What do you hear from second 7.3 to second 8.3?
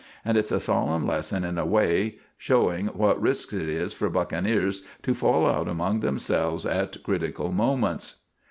moments.